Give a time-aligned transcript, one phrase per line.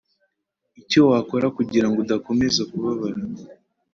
[0.81, 3.21] icyo wakora kugira ngo udakomeza kubabara